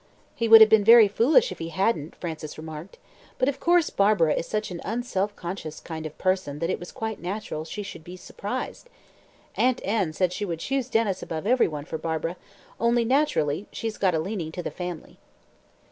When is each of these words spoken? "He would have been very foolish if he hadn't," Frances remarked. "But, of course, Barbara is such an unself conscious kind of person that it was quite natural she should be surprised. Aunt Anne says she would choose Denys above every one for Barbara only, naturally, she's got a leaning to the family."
"He 0.33 0.47
would 0.47 0.61
have 0.61 0.67
been 0.71 0.83
very 0.83 1.07
foolish 1.07 1.51
if 1.51 1.59
he 1.59 1.69
hadn't," 1.69 2.15
Frances 2.15 2.57
remarked. 2.57 2.97
"But, 3.37 3.47
of 3.47 3.59
course, 3.59 3.91
Barbara 3.91 4.33
is 4.33 4.47
such 4.47 4.71
an 4.71 4.81
unself 4.83 5.35
conscious 5.35 5.79
kind 5.79 6.07
of 6.07 6.17
person 6.17 6.57
that 6.57 6.71
it 6.71 6.79
was 6.79 6.91
quite 6.91 7.19
natural 7.21 7.65
she 7.65 7.83
should 7.83 8.03
be 8.03 8.17
surprised. 8.17 8.89
Aunt 9.55 9.79
Anne 9.83 10.11
says 10.13 10.33
she 10.33 10.43
would 10.43 10.57
choose 10.57 10.89
Denys 10.89 11.21
above 11.21 11.45
every 11.45 11.67
one 11.67 11.85
for 11.85 11.99
Barbara 11.99 12.35
only, 12.79 13.05
naturally, 13.05 13.67
she's 13.71 13.99
got 13.99 14.15
a 14.15 14.19
leaning 14.19 14.51
to 14.53 14.63
the 14.63 14.71
family." 14.71 15.19